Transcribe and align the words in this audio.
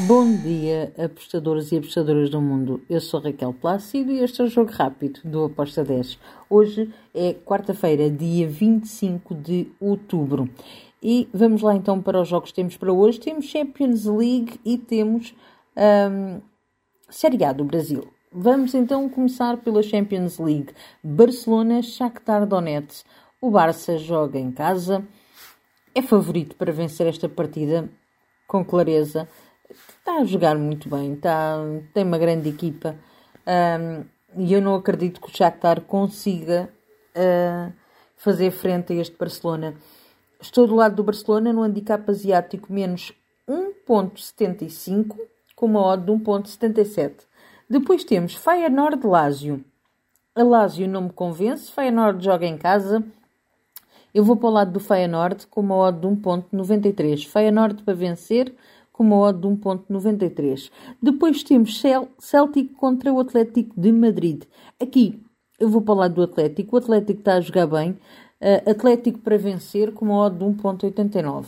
Bom 0.00 0.36
dia, 0.36 0.92
apostadores 1.02 1.72
e 1.72 1.78
apostadoras 1.78 2.28
do 2.28 2.38
mundo. 2.38 2.82
Eu 2.86 3.00
sou 3.00 3.18
Raquel 3.18 3.54
Plácido 3.54 4.12
e 4.12 4.18
este 4.18 4.42
é 4.42 4.44
o 4.44 4.46
Jogo 4.46 4.70
Rápido 4.70 5.20
do 5.24 5.46
Aposta 5.46 5.82
10. 5.82 6.18
Hoje 6.50 6.92
é 7.14 7.32
quarta-feira, 7.32 8.10
dia 8.10 8.46
25 8.46 9.34
de 9.34 9.72
outubro. 9.80 10.50
E 11.02 11.26
vamos 11.32 11.62
lá 11.62 11.74
então 11.74 12.02
para 12.02 12.20
os 12.20 12.28
jogos 12.28 12.50
que 12.50 12.56
temos 12.56 12.76
para 12.76 12.92
hoje. 12.92 13.18
Temos 13.18 13.46
Champions 13.46 14.04
League 14.04 14.60
e 14.66 14.76
temos 14.76 15.34
um, 15.74 16.42
Série 17.08 17.42
A 17.42 17.54
do 17.54 17.64
Brasil. 17.64 18.06
Vamos 18.30 18.74
então 18.74 19.08
começar 19.08 19.56
pela 19.56 19.82
Champions 19.82 20.38
League. 20.38 20.74
Barcelona, 21.02 21.80
Shakhtar 21.80 22.46
Donetsk. 22.46 23.06
O 23.40 23.50
Barça 23.50 23.96
joga 23.96 24.38
em 24.38 24.52
casa. 24.52 25.02
É 25.94 26.02
favorito 26.02 26.54
para 26.54 26.70
vencer 26.70 27.06
esta 27.06 27.30
partida 27.30 27.88
com 28.46 28.64
clareza 28.64 29.26
está 29.70 30.16
a 30.16 30.24
jogar 30.24 30.56
muito 30.56 30.88
bem, 30.88 31.14
está, 31.14 31.58
tem 31.92 32.04
uma 32.04 32.18
grande 32.18 32.48
equipa 32.48 32.96
um, 33.46 34.04
e 34.36 34.52
eu 34.52 34.60
não 34.60 34.74
acredito 34.74 35.20
que 35.20 35.28
o 35.28 35.34
Shakhtar 35.34 35.80
consiga 35.82 36.68
uh, 37.16 37.72
fazer 38.16 38.50
frente 38.50 38.92
a 38.92 38.96
este 38.96 39.16
Barcelona. 39.16 39.74
Estou 40.40 40.66
do 40.66 40.74
lado 40.74 40.96
do 40.96 41.04
Barcelona 41.04 41.52
no 41.52 41.62
handicap 41.62 42.10
asiático 42.10 42.72
menos 42.72 43.12
1.75 43.48 45.16
com 45.54 45.66
uma 45.66 45.80
odd 45.80 46.04
de 46.04 46.12
1.77. 46.12 47.20
Depois 47.68 48.04
temos 48.04 48.34
Feyenoord 48.34 49.06
Lazio. 49.06 49.64
A 50.34 50.42
Lazio 50.42 50.86
não 50.86 51.02
me 51.02 51.10
convence, 51.10 51.72
Feyenoord 51.72 52.22
joga 52.22 52.46
em 52.46 52.58
casa. 52.58 53.02
Eu 54.12 54.22
vou 54.22 54.36
para 54.36 54.48
o 54.48 54.52
lado 54.52 54.72
do 54.72 54.80
Feyenoord 54.80 55.46
com 55.46 55.60
uma 55.62 55.76
odd 55.76 56.00
de 56.00 56.06
1.93. 56.06 57.26
Feyenoord 57.26 57.82
para 57.82 57.94
vencer 57.94 58.54
com 58.96 59.04
uma 59.04 59.16
odd 59.16 59.40
de 59.40 59.46
1.93. 59.46 60.70
Depois 61.02 61.42
temos 61.42 61.82
Celtic 62.18 62.72
contra 62.74 63.12
o 63.12 63.20
Atlético 63.20 63.78
de 63.78 63.92
Madrid. 63.92 64.44
Aqui 64.80 65.20
eu 65.58 65.68
vou 65.68 65.82
lado 65.94 66.14
do 66.14 66.22
Atlético. 66.22 66.76
O 66.76 66.78
Atlético 66.78 67.20
está 67.20 67.34
a 67.34 67.40
jogar 67.40 67.66
bem. 67.66 67.90
Uh, 68.40 68.70
Atlético 68.70 69.18
para 69.18 69.38
vencer 69.38 69.92
com 69.92 70.06
uma 70.06 70.18
odd 70.18 70.38
de 70.38 70.44
1.89. 70.44 71.46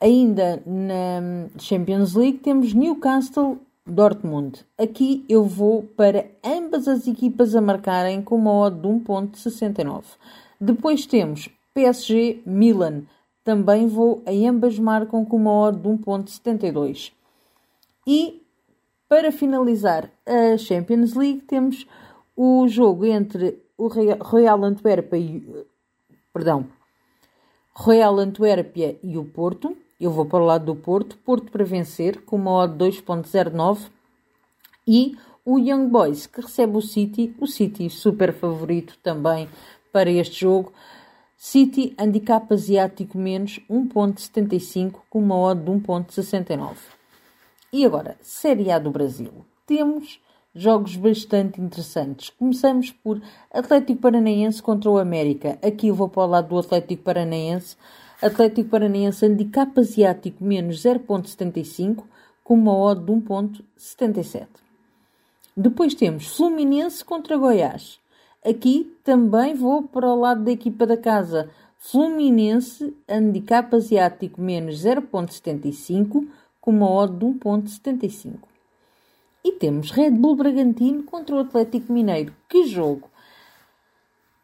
Ainda 0.00 0.62
na 0.66 1.48
Champions 1.58 2.14
League 2.14 2.38
temos 2.38 2.74
Newcastle 2.74 3.58
Dortmund. 3.86 4.64
Aqui 4.78 5.24
eu 5.28 5.44
vou 5.44 5.82
para 5.82 6.26
ambas 6.44 6.88
as 6.88 7.06
equipas 7.06 7.54
a 7.54 7.60
marcarem 7.60 8.20
com 8.22 8.36
uma 8.36 8.52
odd 8.52 8.80
de 8.80 8.88
1.69. 8.88 10.02
Depois 10.60 11.06
temos 11.06 11.48
PSG 11.74 12.42
Milan 12.44 13.02
também 13.44 13.86
vou, 13.86 14.22
em 14.26 14.48
ambas 14.48 14.78
marcam 14.78 15.24
com 15.24 15.36
uma 15.36 15.52
odd 15.52 15.78
de 15.78 15.88
1.72. 15.88 17.12
E 18.06 18.42
para 19.08 19.30
finalizar 19.30 20.10
a 20.26 20.56
Champions 20.56 21.14
League 21.14 21.42
temos 21.42 21.86
o 22.36 22.66
jogo 22.66 23.04
entre 23.04 23.62
o 23.76 23.88
Royal 23.88 24.64
Antuérpia 24.64 25.18
e 25.18 25.66
perdão, 26.32 26.66
Royal 27.74 28.18
Antuérpia 28.18 28.98
e 29.02 29.18
o 29.18 29.24
Porto. 29.24 29.76
Eu 30.00 30.10
vou 30.10 30.26
para 30.26 30.42
o 30.42 30.46
lado 30.46 30.66
do 30.66 30.74
Porto, 30.74 31.16
Porto 31.18 31.50
para 31.52 31.64
vencer 31.64 32.22
com 32.22 32.36
uma 32.36 32.52
odd 32.52 32.76
2.09 32.76 33.90
e 34.86 35.16
o 35.44 35.58
Young 35.58 35.88
Boys 35.88 36.26
que 36.26 36.40
recebe 36.40 36.76
o 36.76 36.82
City, 36.82 37.34
o 37.40 37.46
City 37.46 37.90
super 37.90 38.32
favorito 38.32 38.96
também 39.02 39.48
para 39.92 40.10
este 40.10 40.40
jogo. 40.40 40.72
City, 41.44 41.92
handicap 41.98 42.54
asiático 42.54 43.18
menos 43.18 43.58
1.75 43.68 45.00
com 45.10 45.18
uma 45.18 45.36
odd 45.36 45.60
de 45.60 45.72
1.69. 45.72 46.76
E 47.72 47.84
agora, 47.84 48.16
Série 48.20 48.70
A 48.70 48.78
do 48.78 48.92
Brasil. 48.92 49.44
Temos 49.66 50.20
jogos 50.54 50.94
bastante 50.94 51.60
interessantes. 51.60 52.30
Começamos 52.30 52.92
por 52.92 53.20
Atlético 53.52 54.02
Paranaense 54.02 54.62
contra 54.62 54.88
o 54.88 54.98
América. 54.98 55.58
Aqui 55.60 55.88
eu 55.88 55.96
vou 55.96 56.08
para 56.08 56.22
o 56.22 56.26
lado 56.26 56.48
do 56.50 56.58
Atlético 56.60 57.02
Paranaense. 57.02 57.76
Atlético 58.22 58.70
Paranaense, 58.70 59.26
handicap 59.26 59.80
asiático 59.80 60.44
menos 60.44 60.80
0.75 60.80 62.04
com 62.44 62.54
uma 62.54 62.72
odd 62.72 63.04
de 63.04 63.10
1.77. 63.10 64.46
Depois 65.56 65.96
temos 65.96 66.36
Fluminense 66.36 67.04
contra 67.04 67.36
Goiás. 67.36 68.00
Aqui 68.44 68.92
também 69.04 69.54
vou 69.54 69.84
para 69.84 70.08
o 70.08 70.18
lado 70.18 70.42
da 70.42 70.50
equipa 70.50 70.84
da 70.84 70.96
casa. 70.96 71.48
Fluminense, 71.78 72.96
handicap 73.08 73.74
asiático 73.74 74.40
menos 74.40 74.84
0.75, 74.84 76.26
com 76.60 76.70
uma 76.70 76.90
odd 76.90 77.16
de 77.16 77.24
1.75. 77.24 78.34
E 79.44 79.52
temos 79.52 79.90
Red 79.90 80.12
Bull 80.12 80.36
Bragantino 80.36 81.02
contra 81.04 81.36
o 81.36 81.40
Atlético 81.40 81.92
Mineiro. 81.92 82.34
Que 82.48 82.64
jogo! 82.64 83.08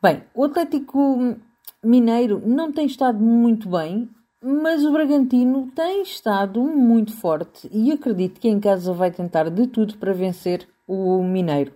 Bem, 0.00 0.22
o 0.32 0.44
Atlético 0.44 1.36
Mineiro 1.82 2.40
não 2.44 2.72
tem 2.72 2.86
estado 2.86 3.18
muito 3.18 3.68
bem, 3.68 4.08
mas 4.40 4.84
o 4.84 4.92
Bragantino 4.92 5.70
tem 5.74 6.02
estado 6.02 6.62
muito 6.62 7.12
forte 7.12 7.68
e 7.72 7.90
acredito 7.90 8.40
que 8.40 8.48
em 8.48 8.60
casa 8.60 8.92
vai 8.92 9.10
tentar 9.10 9.50
de 9.50 9.66
tudo 9.66 9.96
para 9.98 10.12
vencer 10.12 10.68
o 10.86 11.22
Mineiro. 11.22 11.72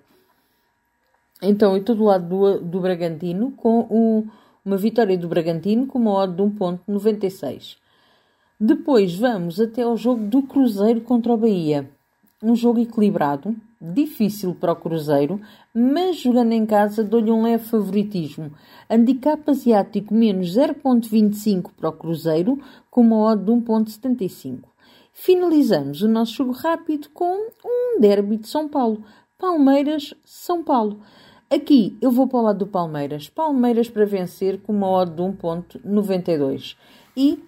Então, 1.42 1.72
eu 1.72 1.78
estou 1.78 1.96
do 1.96 2.04
lado 2.04 2.28
do, 2.28 2.60
do 2.60 2.80
Bragantino 2.80 3.50
com 3.50 3.80
o, 3.90 4.24
uma 4.64 4.76
vitória 4.76 5.18
do 5.18 5.26
Bragantino 5.26 5.88
com 5.88 5.98
uma 5.98 6.12
odd 6.12 6.36
de 6.36 6.42
1.96. 6.42 7.76
Depois 8.60 9.16
vamos 9.16 9.58
até 9.58 9.82
ao 9.82 9.96
jogo 9.96 10.24
do 10.24 10.42
Cruzeiro 10.42 11.00
contra 11.00 11.32
o 11.32 11.36
Bahia. 11.36 11.90
Um 12.40 12.54
jogo 12.54 12.78
equilibrado, 12.78 13.56
difícil 13.80 14.54
para 14.54 14.70
o 14.70 14.76
Cruzeiro, 14.76 15.40
mas 15.74 16.18
jogando 16.18 16.52
em 16.52 16.64
casa 16.64 17.02
dou-lhe 17.02 17.32
um 17.32 17.42
leve 17.42 17.64
favoritismo. 17.64 18.52
Handicap 18.88 19.42
asiático 19.50 20.14
menos 20.14 20.56
0.25 20.56 21.72
para 21.76 21.88
o 21.88 21.92
Cruzeiro, 21.92 22.56
com 22.88 23.00
uma 23.00 23.16
odd 23.32 23.44
de 23.44 23.50
1.75. 23.50 24.60
Finalizamos 25.12 26.02
o 26.02 26.08
nosso 26.08 26.34
jogo 26.34 26.52
rápido 26.52 27.08
com 27.12 27.48
um 27.64 28.00
derby 28.00 28.36
de 28.36 28.46
São 28.46 28.68
Paulo. 28.68 29.02
Palmeiras-São 29.38 30.62
Paulo. 30.62 31.00
Aqui 31.52 31.98
eu 32.00 32.10
vou 32.10 32.26
para 32.26 32.38
o 32.38 32.42
lado 32.42 32.60
do 32.60 32.66
Palmeiras. 32.66 33.28
Palmeiras 33.28 33.90
para 33.90 34.06
vencer 34.06 34.58
com 34.62 34.72
uma 34.72 34.88
odd 34.88 35.14
de 35.14 35.20
1.92. 35.20 36.76
E 37.14 37.44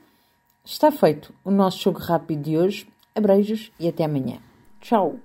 está 0.63 0.93
feito 0.93 1.33
o 1.43 1.51
nosso 1.51 1.79
jogo 1.79 2.01
rápido 2.01 2.43
de 2.43 2.59
hoje. 2.59 2.87
Abreijos 3.15 3.73
e 3.81 3.89
até 3.89 4.05
amanhã. 4.05 4.37
Tchau! 4.83 5.19